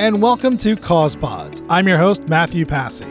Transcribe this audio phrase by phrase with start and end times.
[0.00, 1.60] and welcome to Cause Pods.
[1.68, 3.04] I'm your host, Matthew Passy.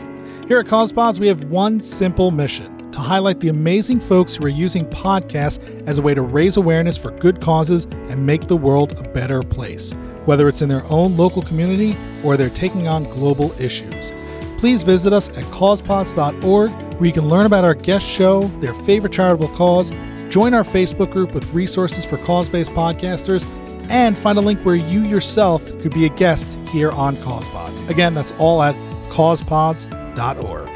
[0.48, 4.44] Here at Cause Pods, we have one simple mission to highlight the amazing folks who
[4.44, 8.56] are using podcasts as a way to raise awareness for good causes and make the
[8.56, 9.92] world a better place,
[10.24, 14.10] whether it's in their own local community or they're taking on global issues.
[14.58, 19.12] Please visit us at causepods.org where you can learn about our guest show, their favorite
[19.12, 19.92] charitable cause,
[20.28, 23.48] join our Facebook group with resources for cause based podcasters,
[23.90, 27.88] and find a link where you yourself could be a guest here on CausePods.
[27.90, 28.74] Again, that's all at
[29.10, 30.68] causepods.org.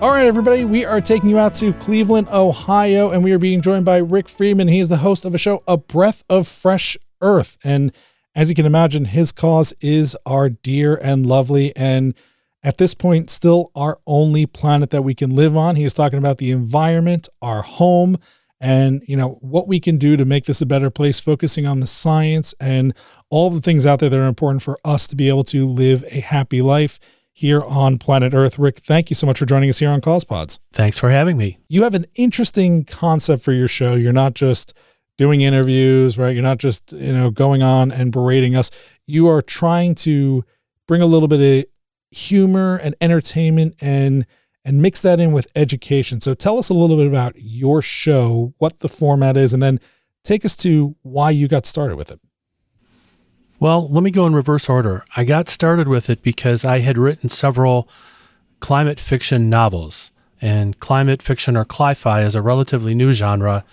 [0.00, 3.60] All right, everybody, we are taking you out to Cleveland, Ohio, and we are being
[3.60, 4.68] joined by Rick Friedman.
[4.68, 7.58] He's the host of a show, A Breath of Fresh Earth.
[7.64, 7.92] And
[8.32, 12.14] as you can imagine, his cause is our dear and lovely and
[12.62, 15.74] at this point still our only planet that we can live on.
[15.74, 18.18] He is talking about the environment, our home,
[18.60, 21.80] and you know what we can do to make this a better place focusing on
[21.80, 22.94] the science and
[23.30, 26.04] all the things out there that are important for us to be able to live
[26.08, 26.98] a happy life
[27.32, 28.58] here on planet earth.
[28.58, 31.58] Rick thank you so much for joining us here on causepods thanks for having me.
[31.68, 33.94] You have an interesting concept for your show.
[33.94, 34.74] You're not just
[35.16, 36.34] doing interviews right?
[36.34, 38.70] You're not just you know going on and berating us.
[39.06, 40.44] You are trying to
[40.86, 41.70] bring a little bit of
[42.10, 44.26] humor and entertainment and
[44.68, 46.20] and mix that in with education.
[46.20, 49.80] So tell us a little bit about your show, what the format is, and then
[50.24, 52.20] take us to why you got started with it.
[53.58, 55.06] Well, let me go in reverse order.
[55.16, 57.88] I got started with it because I had written several
[58.60, 63.64] climate fiction novels, and climate fiction or cli-fi is a relatively new genre,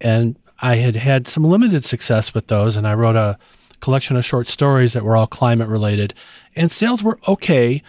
[0.00, 3.38] and I had had some limited success with those, and I wrote a
[3.80, 6.14] collection of short stories that were all climate related,
[6.56, 7.82] and sales were okay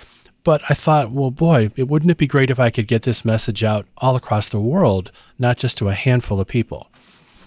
[0.46, 3.26] but I thought, well, boy, it wouldn't it be great if I could get this
[3.26, 6.92] message out all across the world, not just to a handful of people.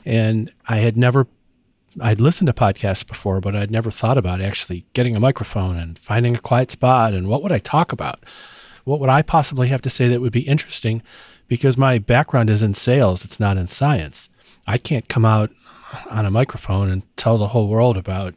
[0.04, 1.28] And I had never,
[2.00, 5.96] I'd listened to podcasts before, but I'd never thought about actually getting a microphone and
[5.96, 8.24] finding a quiet spot and what would I talk about?
[8.82, 11.00] What would I possibly have to say that would be interesting?
[11.46, 14.28] Because my background is in sales, it's not in science.
[14.66, 15.52] I can't come out
[16.10, 18.34] on a microphone and tell the whole world about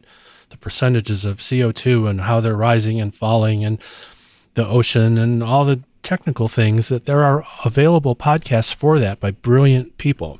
[0.49, 3.79] the percentages of CO2 and how they're rising and falling and
[4.53, 9.31] the ocean and all the technical things that there are available podcasts for that by
[9.31, 10.39] brilliant people.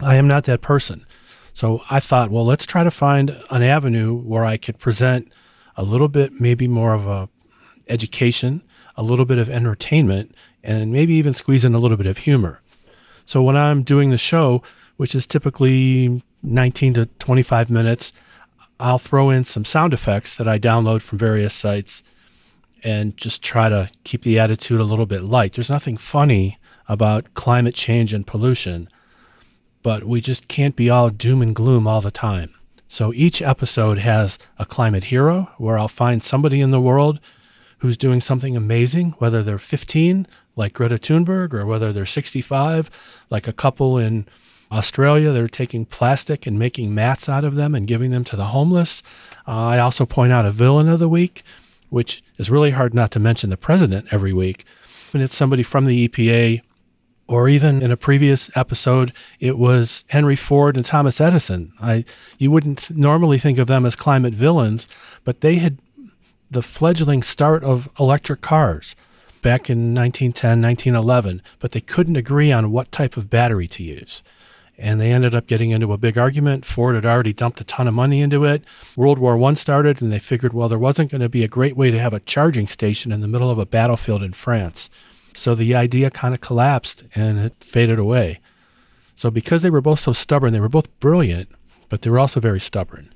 [0.00, 1.06] I am not that person.
[1.52, 5.32] So I thought, well, let's try to find an avenue where I could present
[5.76, 7.28] a little bit, maybe more of a
[7.88, 8.62] education,
[8.96, 12.60] a little bit of entertainment, and maybe even squeeze in a little bit of humor.
[13.26, 14.62] So when I'm doing the show,
[14.96, 18.12] which is typically 19 to 25 minutes,
[18.80, 22.02] I'll throw in some sound effects that I download from various sites
[22.84, 25.54] and just try to keep the attitude a little bit light.
[25.54, 28.88] There's nothing funny about climate change and pollution,
[29.82, 32.54] but we just can't be all doom and gloom all the time.
[32.86, 37.18] So each episode has a climate hero where I'll find somebody in the world
[37.78, 42.90] who's doing something amazing, whether they're 15, like Greta Thunberg, or whether they're 65,
[43.30, 44.26] like a couple in
[44.70, 45.32] Australia.
[45.32, 49.02] They're taking plastic and making mats out of them and giving them to the homeless.
[49.48, 51.42] Uh, I also point out a villain of the week
[51.94, 54.64] which is really hard not to mention the president every week.
[55.12, 56.60] And it's somebody from the EPA,
[57.28, 61.72] or even in a previous episode, it was Henry Ford and Thomas Edison.
[61.80, 62.04] I,
[62.36, 64.88] you wouldn't normally think of them as climate villains,
[65.22, 65.78] but they had
[66.50, 68.96] the fledgling start of electric cars
[69.40, 74.24] back in 1910, 1911, but they couldn't agree on what type of battery to use
[74.76, 76.64] and they ended up getting into a big argument.
[76.64, 78.62] Ford had already dumped a ton of money into it.
[78.96, 81.76] World War I started, and they figured, well, there wasn't going to be a great
[81.76, 84.90] way to have a charging station in the middle of a battlefield in France.
[85.34, 88.40] So the idea kind of collapsed and it faded away.
[89.14, 91.48] So because they were both so stubborn, they were both brilliant,
[91.88, 93.12] but they were also very stubborn.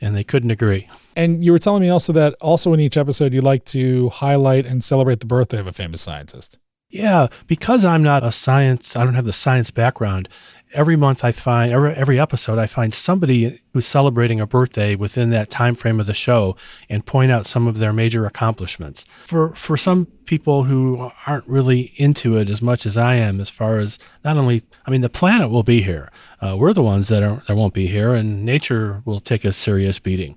[0.00, 0.88] And they couldn't agree.
[1.16, 4.64] And you were telling me also that also in each episode you like to highlight
[4.64, 6.58] and celebrate the birthday of a famous scientist.
[6.90, 10.28] Yeah, because I'm not a science, I don't have the science background
[10.72, 15.30] every month I find every, every episode I find somebody who's celebrating a birthday within
[15.30, 16.56] that time frame of the show
[16.88, 19.06] and point out some of their major accomplishments.
[19.26, 23.50] For for some people who aren't really into it as much as I am, as
[23.50, 26.10] far as not only I mean the planet will be here,
[26.40, 29.52] uh, we're the ones that are that won't be here, and nature will take a
[29.52, 30.36] serious beating.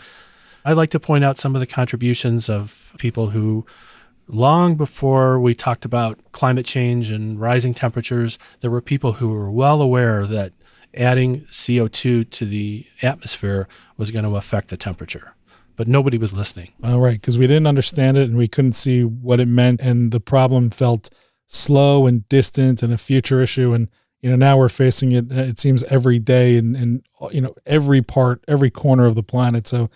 [0.63, 3.65] I'd like to point out some of the contributions of people who
[4.31, 9.51] long before we talked about climate change and rising temperatures, there were people who were
[9.51, 10.54] well aware that
[10.94, 13.68] adding CO2 to the atmosphere
[13.98, 15.33] was going to affect the temperature.
[15.75, 16.72] But nobody was listening.
[16.83, 20.12] All right, because we didn't understand it and we couldn't see what it meant, and
[20.12, 21.10] the problem felt
[21.48, 23.74] slow and distant and a future issue.
[23.74, 23.89] And
[24.22, 25.31] you know, now we're facing it.
[25.31, 29.66] It seems every day, and and you know, every part, every corner of the planet.
[29.66, 29.89] So,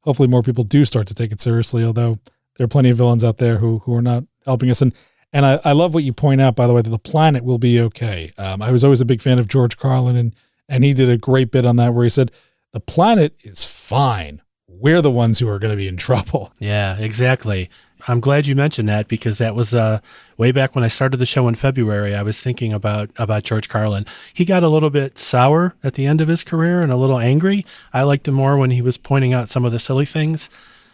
[0.00, 1.84] hopefully, more people do start to take it seriously.
[1.84, 2.18] Although
[2.58, 4.82] there are plenty of villains out there who who are not helping us.
[4.82, 4.92] And
[5.32, 7.58] and I, I love what you point out, by the way, that the planet will
[7.58, 8.32] be okay.
[8.38, 10.34] Um, I was always a big fan of George Carlin, and
[10.68, 12.30] and he did a great bit on that where he said
[12.72, 14.42] the planet is fine.
[14.66, 16.52] We're the ones who are going to be in trouble.
[16.60, 17.70] Yeah, exactly.
[18.06, 20.00] I'm glad you mentioned that because that was uh,
[20.36, 22.14] way back when I started the show in February.
[22.14, 24.06] I was thinking about about George Carlin.
[24.32, 27.18] He got a little bit sour at the end of his career and a little
[27.18, 27.66] angry.
[27.92, 30.48] I liked him more when he was pointing out some of the silly things.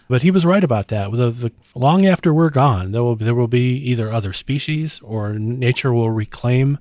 [0.08, 1.10] But he was right about that.
[1.12, 5.34] The, the, long after we're gone, there will there will be either other species or
[5.34, 6.78] nature will reclaim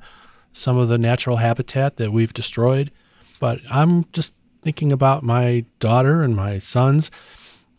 [0.51, 2.91] some of the natural habitat that we've destroyed.
[3.39, 7.11] But I'm just thinking about my daughter and my sons.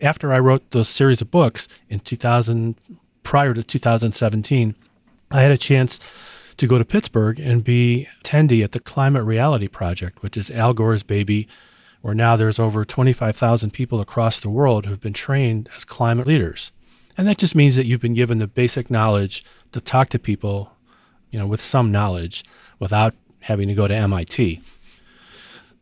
[0.01, 2.77] After I wrote the series of books in 2000,
[3.23, 4.75] prior to 2017,
[5.31, 6.01] I had a chance
[6.57, 10.73] to go to Pittsburgh and be attendee at the Climate Reality Project, which is Al
[10.73, 11.49] Gore's baby
[12.05, 16.71] where now there's over 25,000 people across the world who've been trained as climate leaders.
[17.17, 19.43] And that just means that you've been given the basic knowledge
[19.73, 20.71] to talk to people,
[21.31, 22.45] you know, with some knowledge
[22.79, 24.61] without having to go to MIT.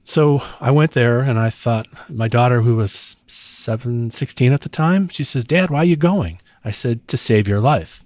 [0.05, 4.69] So I went there and I thought my daughter who was 7 16 at the
[4.69, 8.05] time, she says, "Dad, why are you going?" I said, "To save your life."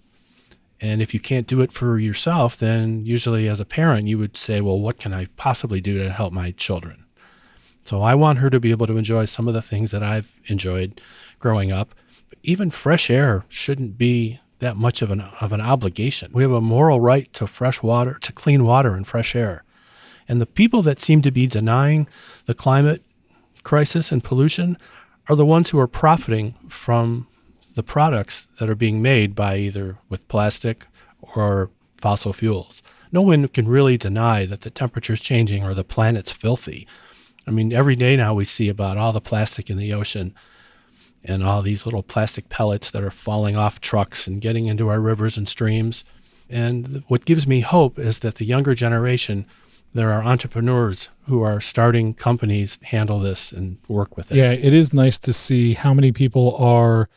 [0.81, 4.39] And if you can't do it for yourself, then usually as a parent, you would
[4.39, 7.06] say, "Well, what can I possibly do to help my children?"
[7.87, 10.35] So I want her to be able to enjoy some of the things that I've
[10.47, 11.00] enjoyed
[11.38, 11.94] growing up.
[12.29, 16.33] But even fresh air shouldn't be that much of an of an obligation.
[16.33, 19.62] We have a moral right to fresh water, to clean water and fresh air.
[20.29, 22.09] And the people that seem to be denying
[22.47, 23.03] the climate
[23.62, 24.77] crisis and pollution
[25.29, 27.29] are the ones who are profiting from
[27.75, 30.87] the products that are being made by either with plastic
[31.37, 32.83] or fossil fuels.
[33.12, 36.88] No one can really deny that the temperature is changing or the planet's filthy
[37.47, 40.35] I mean, every day now we see about all the plastic in the ocean
[41.25, 45.01] and all these little plastic pellets that are falling off trucks and getting into our
[45.01, 46.05] rivers and streams.
[46.49, 49.47] And what gives me hope is that the younger generation,
[49.93, 54.37] there are entrepreneurs who are starting companies handle this and work with it.
[54.37, 57.09] Yeah, it is nice to see how many people are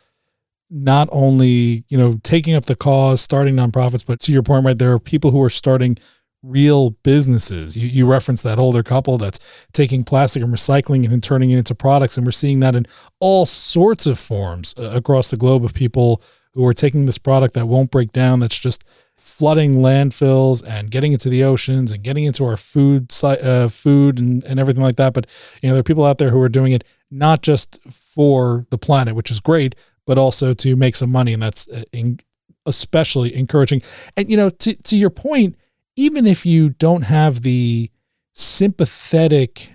[0.70, 4.78] not only, you know, taking up the cause, starting nonprofits, but to your point, right,
[4.78, 5.98] there are people who are starting
[6.42, 7.76] real businesses.
[7.76, 9.40] You, you reference that older couple that's
[9.72, 12.16] taking plastic and recycling it and turning it into products.
[12.16, 12.86] And we're seeing that in
[13.18, 16.22] all sorts of forms uh, across the globe of people
[16.54, 18.84] who are taking this product that won't break down, that's just
[19.16, 24.42] flooding landfills and getting into the oceans and getting into our food, uh, food and,
[24.44, 25.12] and everything like that.
[25.12, 25.26] But,
[25.62, 28.78] you know, there are people out there who are doing it not just for the
[28.78, 29.74] planet, which is great,
[30.06, 31.34] but also to make some money.
[31.34, 32.18] And that's uh, in,
[32.64, 33.82] especially encouraging.
[34.16, 35.56] And, you know, to, to your point,
[35.96, 37.90] even if you don't have the
[38.34, 39.74] sympathetic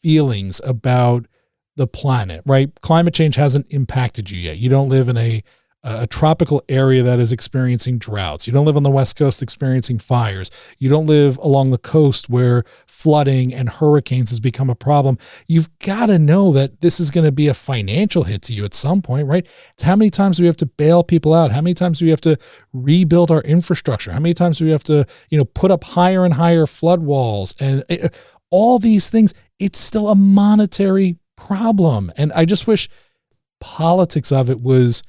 [0.00, 1.26] feelings about
[1.76, 2.70] the planet, right?
[2.80, 4.58] Climate change hasn't impacted you yet.
[4.58, 5.42] You don't live in a
[5.84, 8.46] a tropical area that is experiencing droughts.
[8.46, 10.48] You don't live on the West Coast experiencing fires.
[10.78, 15.18] You don't live along the coast where flooding and hurricanes has become a problem.
[15.48, 18.64] You've got to know that this is going to be a financial hit to you
[18.64, 19.44] at some point, right?
[19.82, 21.50] How many times do we have to bail people out?
[21.50, 22.36] How many times do we have to
[22.72, 24.12] rebuild our infrastructure?
[24.12, 27.00] How many times do we have to, you know, put up higher and higher flood
[27.00, 28.08] walls and eh,
[28.50, 29.34] all these things?
[29.58, 32.12] It's still a monetary problem.
[32.16, 32.88] And I just wish
[33.60, 35.02] politics of it was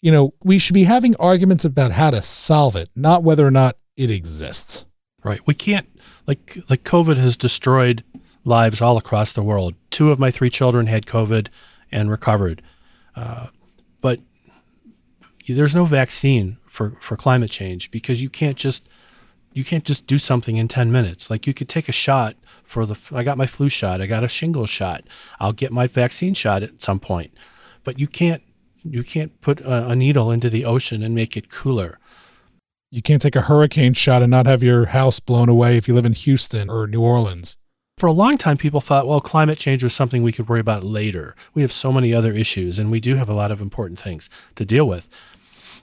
[0.00, 3.50] you know, we should be having arguments about how to solve it, not whether or
[3.50, 4.86] not it exists.
[5.22, 5.40] Right.
[5.46, 5.86] We can't
[6.26, 8.02] like like COVID has destroyed
[8.44, 9.74] lives all across the world.
[9.90, 11.48] Two of my three children had COVID
[11.92, 12.62] and recovered,
[13.14, 13.48] uh,
[14.00, 14.20] but
[15.46, 18.88] there's no vaccine for for climate change because you can't just
[19.52, 21.28] you can't just do something in 10 minutes.
[21.28, 24.24] Like you could take a shot for the I got my flu shot, I got
[24.24, 25.04] a shingles shot.
[25.38, 27.34] I'll get my vaccine shot at some point.
[27.84, 28.42] But you can't
[28.84, 31.98] you can't put a, a needle into the ocean and make it cooler.
[32.90, 35.94] You can't take a hurricane shot and not have your house blown away if you
[35.94, 37.56] live in Houston or New Orleans.
[37.98, 40.82] For a long time, people thought, well, climate change was something we could worry about
[40.82, 41.36] later.
[41.54, 44.30] We have so many other issues, and we do have a lot of important things
[44.54, 45.06] to deal with.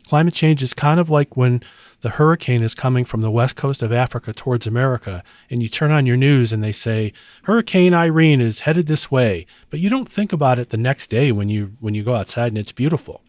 [0.08, 1.62] Climate change is kind of like when
[2.02, 5.92] the hurricane is coming from the west coast of Africa towards America, and you turn
[5.92, 7.14] on your news and they say
[7.44, 11.32] Hurricane Irene is headed this way, but you don't think about it the next day
[11.32, 13.22] when you when you go outside and it's beautiful.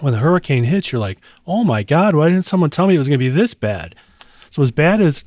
[0.00, 2.98] When the hurricane hits, you're like, "Oh my God, why didn't someone tell me it
[2.98, 3.94] was going to be this bad?"
[4.50, 5.24] So as bad as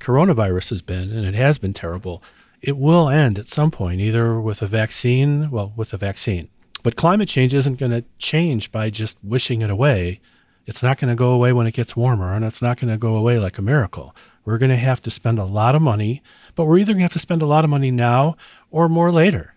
[0.00, 2.22] coronavirus has been, and it has been terrible,
[2.60, 6.48] it will end at some point, either with a vaccine, well, with a vaccine
[6.82, 10.20] but climate change isn't going to change by just wishing it away.
[10.66, 12.98] It's not going to go away when it gets warmer, and it's not going to
[12.98, 14.14] go away like a miracle.
[14.44, 16.22] We're going to have to spend a lot of money,
[16.54, 18.36] but we're either going to have to spend a lot of money now
[18.70, 19.54] or more later.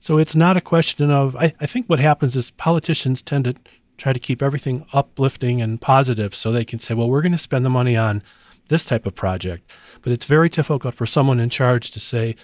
[0.00, 3.54] So it's not a question of, I, I think what happens is politicians tend to
[3.96, 7.38] try to keep everything uplifting and positive so they can say, well, we're going to
[7.38, 8.22] spend the money on
[8.68, 9.70] this type of project.
[10.02, 12.36] But it's very difficult for someone in charge to say,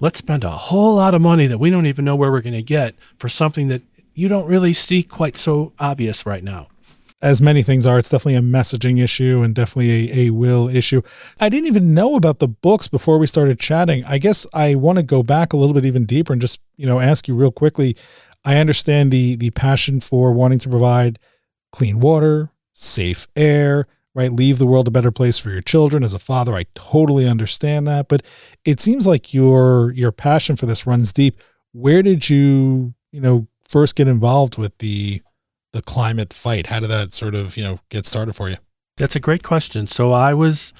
[0.00, 2.54] let's spend a whole lot of money that we don't even know where we're going
[2.54, 3.82] to get for something that
[4.14, 6.68] you don't really see quite so obvious right now
[7.22, 11.00] as many things are, it's definitely a messaging issue and definitely a, a will issue.
[11.40, 14.04] I didn't even know about the books before we started chatting.
[14.04, 16.84] I guess I want to go back a little bit even deeper and just, you
[16.84, 17.96] know, ask you real quickly.
[18.44, 21.20] I understand the the passion for wanting to provide
[21.70, 23.84] clean water, safe air,
[24.16, 24.32] right?
[24.32, 26.02] Leave the world a better place for your children.
[26.02, 28.22] As a father, I totally understand that, but
[28.64, 31.40] it seems like your your passion for this runs deep.
[31.70, 35.22] Where did you, you know, first get involved with the
[35.72, 36.68] the climate fight?
[36.68, 38.56] How did that sort of, you know, get started for you?
[38.96, 39.86] That's a great question.
[39.86, 40.72] So I was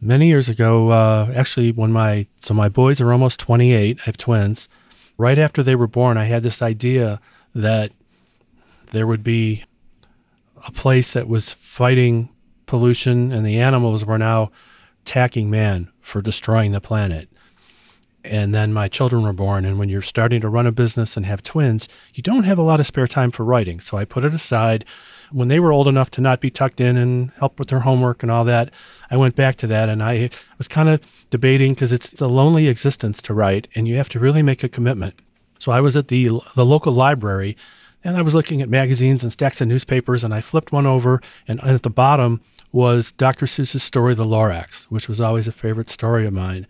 [0.00, 3.98] many years ago, uh, actually, when my so my boys are almost 28.
[4.00, 4.68] I have twins.
[5.16, 7.20] Right after they were born, I had this idea
[7.54, 7.92] that
[8.92, 9.64] there would be
[10.66, 12.30] a place that was fighting
[12.66, 14.50] pollution, and the animals were now
[15.02, 17.29] attacking man for destroying the planet
[18.24, 19.64] and then my children were born.
[19.64, 22.62] And when you're starting to run a business and have twins, you don't have a
[22.62, 23.80] lot of spare time for writing.
[23.80, 24.84] So I put it aside.
[25.32, 28.22] When they were old enough to not be tucked in and help with their homework
[28.22, 28.72] and all that,
[29.10, 29.88] I went back to that.
[29.88, 31.00] And I was kind of
[31.30, 34.64] debating because it's, it's a lonely existence to write, and you have to really make
[34.64, 35.14] a commitment.
[35.58, 37.56] So I was at the the local library,
[38.02, 41.20] and I was looking at magazines and stacks of newspapers, and I flipped one over,
[41.46, 42.40] and at the bottom
[42.72, 43.46] was Dr.
[43.46, 46.66] Seuss's story, The Lorax, which was always a favorite story of mine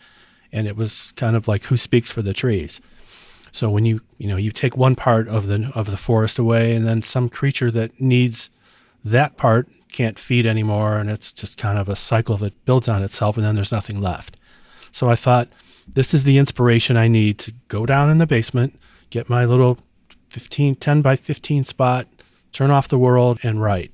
[0.52, 2.80] and it was kind of like who speaks for the trees.
[3.52, 6.74] So when you you know you take one part of the of the forest away,
[6.74, 8.50] and then some creature that needs
[9.04, 13.02] that part can't feed anymore, and it's just kind of a cycle that builds on
[13.02, 14.36] itself, and then there's nothing left.
[14.92, 15.48] So I thought
[15.86, 18.78] this is the inspiration I need to go down in the basement,
[19.10, 19.78] get my little
[20.30, 22.06] 15 10 by 15 spot,
[22.52, 23.90] turn off the world, and write.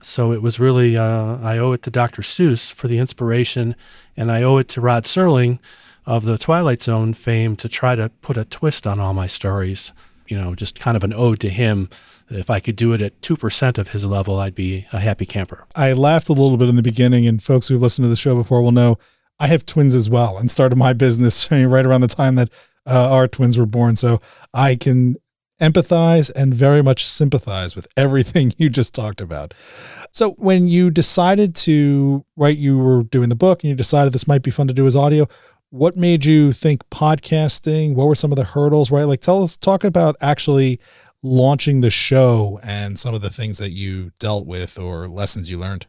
[0.00, 2.22] So it was really, uh, I owe it to Dr.
[2.22, 3.74] Seuss for the inspiration,
[4.16, 5.58] and I owe it to Rod Serling
[6.06, 9.92] of the Twilight Zone fame to try to put a twist on all my stories.
[10.26, 11.88] You know, just kind of an ode to him.
[12.30, 15.64] If I could do it at 2% of his level, I'd be a happy camper.
[15.74, 18.34] I laughed a little bit in the beginning, and folks who've listened to the show
[18.34, 18.98] before will know
[19.40, 22.50] I have twins as well and started my business right around the time that
[22.86, 23.96] uh, our twins were born.
[23.96, 24.20] So
[24.52, 25.16] I can
[25.60, 29.54] empathize and very much sympathize with everything you just talked about.
[30.12, 34.28] So, when you decided to write, you were doing the book and you decided this
[34.28, 35.26] might be fun to do as audio.
[35.70, 37.94] What made you think podcasting?
[37.94, 39.04] What were some of the hurdles, right?
[39.04, 40.78] Like, tell us, talk about actually
[41.22, 45.58] launching the show and some of the things that you dealt with or lessons you
[45.58, 45.86] learned.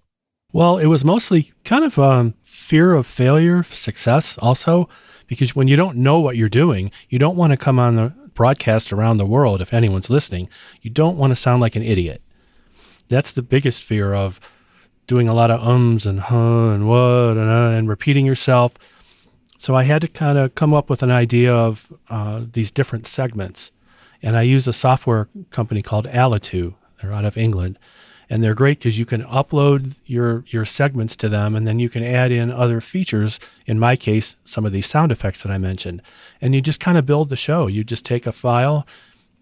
[0.51, 4.89] Well, it was mostly kind of um, fear of failure, success also,
[5.27, 8.13] because when you don't know what you're doing, you don't want to come on the
[8.39, 10.47] broadcast around the world, if anyone's listening,
[10.81, 12.21] you don't want to sound like an idiot.
[13.09, 14.39] That's the biggest fear of
[15.07, 18.75] doing a lot of ums and huh and what and, uh, and repeating yourself.
[19.57, 23.05] So I had to kind of come up with an idea of uh, these different
[23.07, 23.73] segments.
[24.23, 26.75] And I used a software company called Alitu.
[27.01, 27.77] They're out of England
[28.29, 31.89] and they're great because you can upload your your segments to them and then you
[31.89, 35.57] can add in other features in my case some of these sound effects that i
[35.57, 36.01] mentioned.
[36.39, 37.67] And you just kind of build the show.
[37.67, 38.85] You just take a file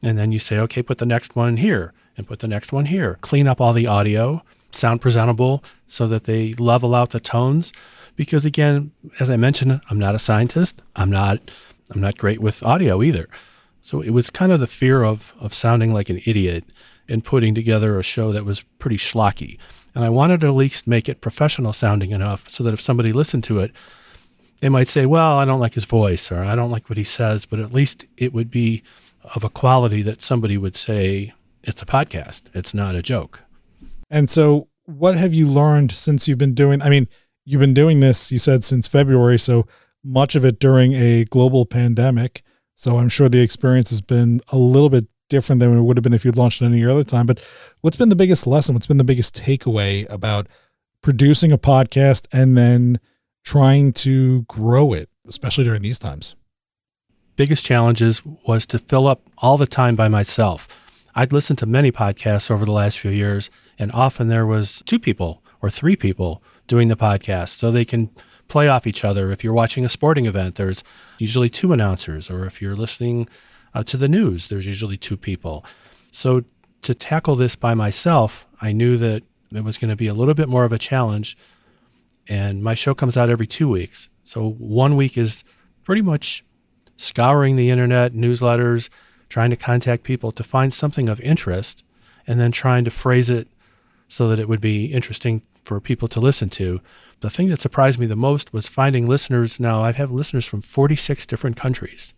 [0.01, 2.85] and then you say okay put the next one here and put the next one
[2.85, 3.17] here.
[3.21, 4.41] Clean up all the audio
[4.71, 7.73] sound presentable so that they level out the tones.
[8.15, 10.81] Because again as i mentioned i'm not a scientist.
[10.95, 11.39] I'm not
[11.91, 13.27] i'm not great with audio either.
[13.81, 16.63] So it was kind of the fear of of sounding like an idiot
[17.07, 19.57] in putting together a show that was pretty schlocky.
[19.95, 23.11] And I wanted to at least make it professional sounding enough so that if somebody
[23.11, 23.71] listened to it,
[24.59, 27.03] they might say, well, I don't like his voice or I don't like what he
[27.03, 28.83] says, but at least it would be
[29.35, 31.33] of a quality that somebody would say,
[31.63, 33.41] it's a podcast, it's not a joke.
[34.09, 36.81] And so, what have you learned since you've been doing?
[36.81, 37.07] I mean,
[37.45, 39.65] you've been doing this, you said, since February, so
[40.03, 42.41] much of it during a global pandemic.
[42.73, 46.03] So, I'm sure the experience has been a little bit different than it would have
[46.03, 47.25] been if you'd launched it any other time.
[47.25, 47.43] But
[47.81, 48.73] what's been the biggest lesson?
[48.73, 50.47] What's been the biggest takeaway about
[51.01, 52.99] producing a podcast and then
[53.43, 56.35] trying to grow it, especially during these times?
[57.35, 60.67] Biggest challenges was to fill up all the time by myself.
[61.13, 64.99] I'd listened to many podcasts over the last few years, and often there was two
[64.99, 68.09] people or three people doing the podcast, so they can
[68.47, 69.31] play off each other.
[69.31, 70.83] If you're watching a sporting event, there's
[71.17, 73.27] usually two announcers, or if you're listening
[73.77, 74.47] uh, to the news.
[74.47, 75.63] There's usually two people.
[76.11, 76.43] So
[76.81, 80.33] to tackle this by myself, I knew that it was going to be a little
[80.33, 81.37] bit more of a challenge.
[82.27, 84.09] And my show comes out every two weeks.
[84.23, 85.43] So one week is
[85.83, 86.43] pretty much
[86.97, 88.89] scouring the internet, newsletters,
[89.29, 91.83] trying to contact people to find something of interest,
[92.25, 93.47] and then trying to phrase it
[94.07, 96.81] so that it would be interesting for people to listen to.
[97.19, 99.59] The thing that surprised me the most was finding listeners.
[99.59, 102.13] Now, I have listeners from 46 different countries.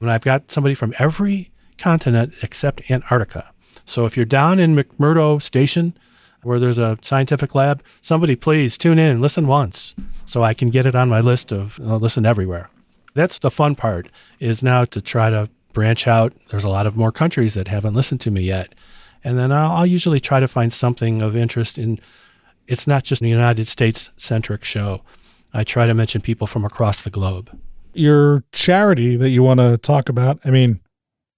[0.00, 3.50] And I've got somebody from every continent except Antarctica.
[3.84, 5.96] So if you're down in McMurdo Station,
[6.42, 10.86] where there's a scientific lab, somebody please tune in, listen once, so I can get
[10.86, 12.70] it on my list of uh, listen everywhere.
[13.14, 16.32] That's the fun part is now to try to branch out.
[16.50, 18.74] There's a lot of more countries that haven't listened to me yet.
[19.22, 22.00] And then I'll, I'll usually try to find something of interest in
[22.66, 25.02] it's not just a United States centric show.
[25.52, 27.50] I try to mention people from across the globe.
[27.92, 30.80] Your charity that you want to talk about, I mean,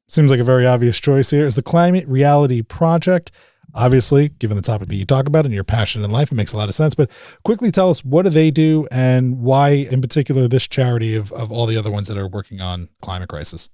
[0.08, 3.30] seems like a very obvious choice here, is the Climate Reality Project.
[3.74, 6.52] Obviously, given the topic that you talk about and your passion in life, it makes
[6.52, 6.94] a lot of sense.
[6.94, 7.10] But
[7.42, 11.50] quickly tell us what do they do and why, in particular, this charity of, of
[11.50, 13.70] all the other ones that are working on climate crisis?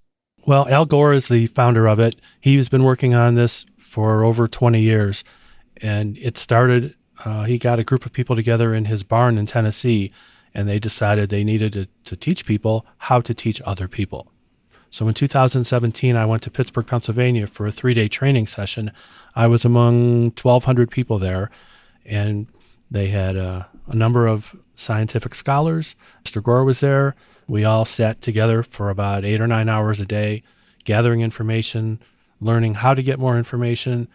[0.46, 2.16] Well, Al Gore is the founder of it.
[2.40, 5.24] He's been working on this for over 20 years.
[5.82, 6.94] And it started,
[7.24, 10.12] uh, he got a group of people together in his barn in Tennessee,
[10.54, 14.32] and they decided they needed to, to teach people how to teach other people.
[14.90, 18.90] So in 2017, I went to Pittsburgh, Pennsylvania for a three day training session.
[19.36, 21.50] I was among 1,200 people there,
[22.04, 22.46] and
[22.90, 25.94] they had uh, a number of scientific scholars.
[26.24, 26.42] Mr.
[26.42, 27.14] Gore was there.
[27.46, 30.42] We all sat together for about eight or nine hours a day,
[30.84, 32.00] gathering information,
[32.40, 34.08] learning how to get more information.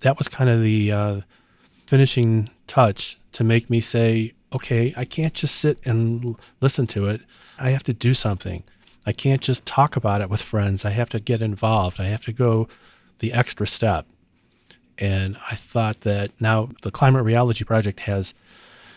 [0.00, 1.20] That was kind of the uh,
[1.86, 7.20] finishing touch to make me say, okay, I can't just sit and listen to it.
[7.58, 8.62] I have to do something.
[9.06, 10.84] I can't just talk about it with friends.
[10.84, 12.00] I have to get involved.
[12.00, 12.68] I have to go
[13.18, 14.06] the extra step.
[14.98, 18.34] And I thought that now the Climate Reality Project has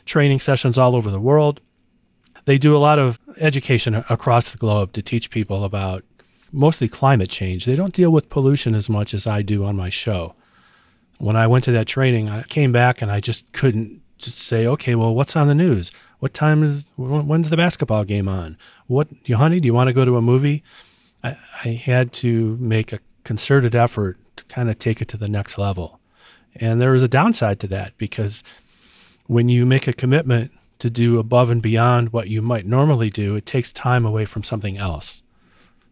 [0.06, 1.62] training sessions all over the world.
[2.46, 6.04] They do a lot of education across the globe to teach people about
[6.52, 7.66] mostly climate change.
[7.66, 10.34] They don't deal with pollution as much as I do on my show.
[11.20, 14.68] When I went to that training, I came back and I just couldn't just say,
[14.68, 15.92] okay, well, what's on the news?
[16.20, 18.58] What time is when's the basketball game on?
[18.88, 20.64] What, honey, do you want to go to a movie?
[21.24, 25.30] I, I had to make a concerted effort to kind of take it to the
[25.30, 26.00] next level.
[26.56, 28.44] And there was a downside to that because
[29.28, 33.36] when you make a commitment to do above and beyond what you might normally do,
[33.36, 35.22] it takes time away from something else.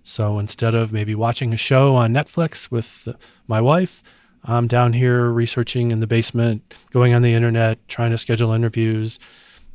[0.04, 3.13] So instead of maybe watching a show on Netflix with uh,
[3.48, 4.02] my wife,
[4.48, 9.20] I'm down here researching in the basement, going on the internet, trying to schedule interviews,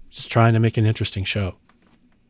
[0.08, 1.56] just trying to make an interesting show.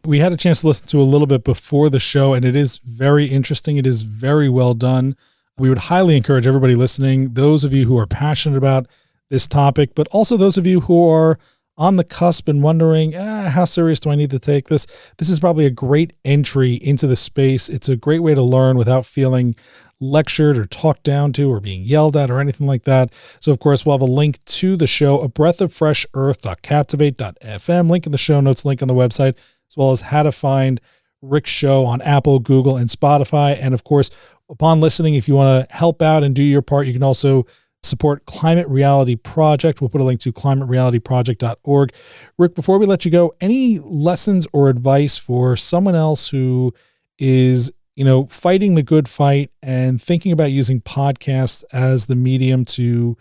[0.04, 2.56] We had a chance to listen to a little bit before the show, and it
[2.56, 3.76] is very interesting.
[3.76, 5.16] It is very well done.
[5.56, 8.88] We would highly encourage everybody listening, those of you who are passionate about
[9.30, 11.38] this topic, but also those of you who are
[11.76, 14.86] on the cusp and wondering, ah, how serious do I need to take this?
[15.18, 17.68] This is probably a great entry into the space.
[17.68, 19.56] It's a great way to learn without feeling
[19.98, 23.12] lectured or talked down to or being yelled at or anything like that.
[23.40, 27.90] So, of course, we'll have a link to the show, a breath of fresh earth.captivate.fm,
[27.90, 30.80] link in the show notes, link on the website, as well as how to find
[31.22, 33.56] Rick's show on Apple, Google, and Spotify.
[33.58, 34.10] And of course,
[34.50, 37.46] upon listening, if you want to help out and do your part, you can also
[37.82, 39.80] support Climate Reality Project.
[39.80, 41.92] We'll put a link to climaterealityproject.org.
[42.38, 46.72] Rick, before we let you go, any lessons or advice for someone else who
[47.18, 52.64] is you know, fighting the good fight and thinking about using podcasts as the medium
[52.64, 53.16] to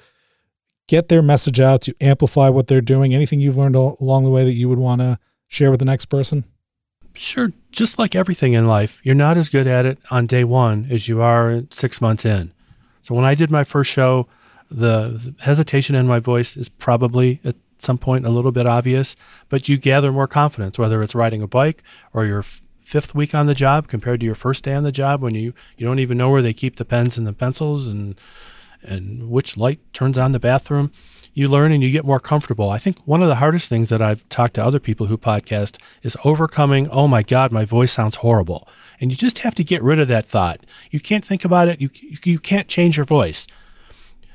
[0.87, 3.13] get their message out, to amplify what they're doing.
[3.13, 6.05] Anything you've learned along the way that you would want to share with the next
[6.05, 6.45] person?
[7.13, 7.51] Sure.
[7.71, 11.07] Just like everything in life, you're not as good at it on day one as
[11.09, 12.53] you are six months in.
[13.01, 14.27] So when I did my first show,
[14.71, 19.15] the, hesitation in my voice is probably at some point a little bit obvious,
[19.49, 22.45] but you gather more confidence, whether it's riding a bike or you're
[22.79, 25.53] fifth week on the job compared to your first day on the job when you
[25.77, 28.19] you don't even know where they keep the pens and the pencils and
[28.83, 30.91] and which light turns on the bathroom.
[31.33, 32.69] You learn and you get more comfortable.
[32.69, 35.77] I think one of the hardest things that i've talked to other people who podcast
[36.03, 38.67] is overcoming oh my god my voice sounds horrible.
[38.99, 40.59] And you just have to get rid of that thought.
[40.91, 41.79] You can't think about it.
[41.79, 41.89] You
[42.23, 43.47] you can't change your voice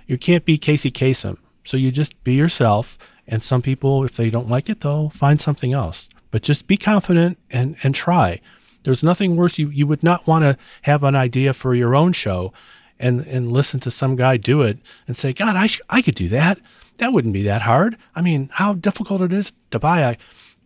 [0.06, 4.30] you can't be casey kasem so you just be yourself and some people if they
[4.30, 8.40] don't like it they'll find something else but just be confident and, and try.
[8.84, 9.58] There's nothing worse.
[9.58, 12.52] You, you would not want to have an idea for your own show
[12.98, 16.14] and, and listen to some guy do it and say, God, I, sh- I could
[16.14, 16.58] do that.
[16.98, 17.96] That wouldn't be that hard.
[18.14, 20.16] I mean, how difficult it is to buy a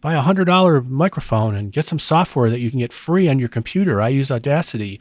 [0.01, 3.39] buy a hundred dollar microphone and get some software that you can get free on
[3.39, 4.01] your computer.
[4.01, 5.01] I use Audacity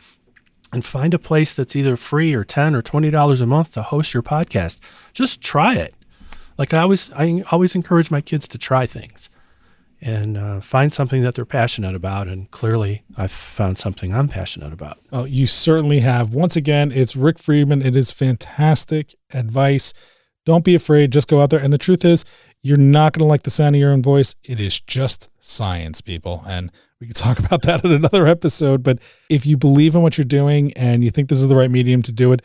[0.71, 4.13] and find a place that's either free or 10 or $20 a month to host
[4.13, 4.79] your podcast.
[5.13, 5.93] Just try it.
[6.57, 9.29] Like I always, I always encourage my kids to try things
[10.01, 12.27] and uh, find something that they're passionate about.
[12.27, 14.99] And clearly, I've found something I'm passionate about.
[15.11, 16.33] Well, you certainly have.
[16.33, 17.81] Once again, it's Rick Friedman.
[17.81, 19.93] It is fantastic advice.
[20.45, 21.11] Don't be afraid.
[21.11, 21.59] Just go out there.
[21.59, 22.23] And the truth is,
[22.61, 24.35] you're not going to like the sound of your own voice.
[24.43, 26.43] It is just science, people.
[26.47, 28.83] And we could talk about that in another episode.
[28.83, 31.71] But if you believe in what you're doing and you think this is the right
[31.71, 32.41] medium to do it,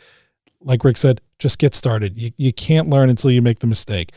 [0.61, 2.19] like Rick said, just get started.
[2.19, 4.11] You, you can't learn until you make the mistake.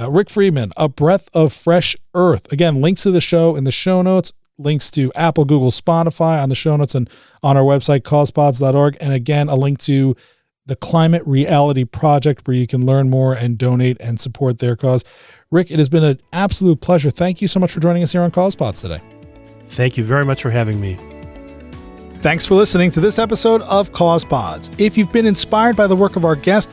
[0.00, 2.50] Uh, Rick Friedman, A Breath of Fresh Earth.
[2.50, 6.48] Again, links to the show in the show notes, links to Apple, Google, Spotify on
[6.48, 7.10] the show notes and
[7.42, 8.96] on our website, causepods.org.
[9.00, 10.16] And again, a link to
[10.64, 15.04] the Climate Reality Project where you can learn more and donate and support their cause.
[15.50, 17.10] Rick, it has been an absolute pleasure.
[17.10, 19.21] Thank you so much for joining us here on CausePods today.
[19.72, 20.98] Thank you very much for having me.
[22.20, 24.72] Thanks for listening to this episode of CausePods.
[24.78, 26.70] If you've been inspired by the work of our guest,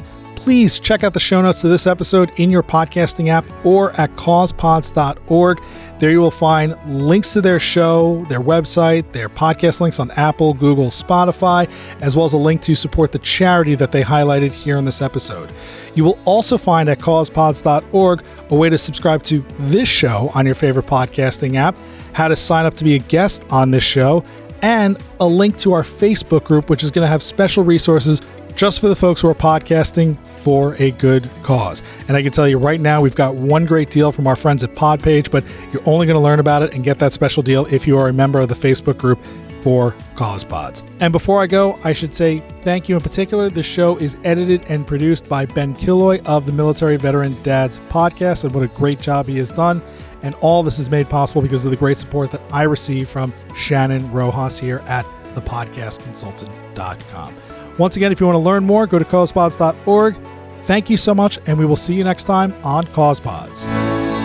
[0.49, 4.09] please check out the show notes to this episode in your podcasting app or at
[4.15, 5.61] causepods.org.
[5.99, 10.55] There you will find links to their show, their website, their podcast links on Apple,
[10.55, 11.69] Google, Spotify,
[12.01, 15.03] as well as a link to support the charity that they highlighted here in this
[15.03, 15.51] episode.
[15.93, 20.55] You will also find at causepods.org a way to subscribe to this show on your
[20.55, 21.77] favorite podcasting app,
[22.13, 24.23] how to sign up to be a guest on this show,
[24.63, 28.19] and a link to our Facebook group, which is going to have special resources
[28.59, 31.81] just for the folks who are podcasting for a good cause.
[32.09, 34.65] And I can tell you right now, we've got one great deal from our friends
[34.65, 37.65] at Podpage, but you're only going to learn about it and get that special deal
[37.67, 39.17] if you are a member of the Facebook group
[39.61, 40.83] for Cause Pods.
[40.99, 43.49] And before I go, I should say thank you in particular.
[43.49, 48.43] The show is edited and produced by Ben Killoy of the Military Veteran Dads podcast,
[48.43, 49.81] and what a great job he has done.
[50.21, 53.33] And all this is made possible because of the great support that I receive from
[53.55, 57.35] Shannon Rojas here at thepodcastconsultant.com.
[57.79, 60.17] Once again, if you want to learn more, go to causepods.org.
[60.63, 64.18] Thank you so much, and we will see you next time on CausePods.